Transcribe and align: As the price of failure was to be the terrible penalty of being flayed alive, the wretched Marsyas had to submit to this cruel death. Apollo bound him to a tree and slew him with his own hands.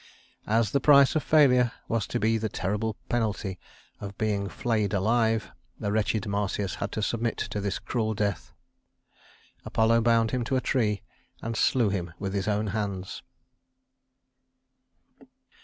As 0.47 0.71
the 0.71 0.79
price 0.79 1.15
of 1.15 1.21
failure 1.21 1.73
was 1.87 2.07
to 2.07 2.19
be 2.19 2.39
the 2.39 2.49
terrible 2.49 2.95
penalty 3.07 3.59
of 3.99 4.17
being 4.17 4.49
flayed 4.49 4.95
alive, 4.95 5.51
the 5.79 5.91
wretched 5.91 6.25
Marsyas 6.25 6.77
had 6.81 6.91
to 6.93 7.03
submit 7.03 7.37
to 7.37 7.61
this 7.61 7.77
cruel 7.77 8.15
death. 8.15 8.51
Apollo 9.63 10.01
bound 10.01 10.31
him 10.31 10.43
to 10.45 10.55
a 10.55 10.59
tree 10.59 11.03
and 11.43 11.55
slew 11.55 11.89
him 11.89 12.13
with 12.17 12.33
his 12.33 12.47
own 12.47 12.65
hands. 12.73 13.21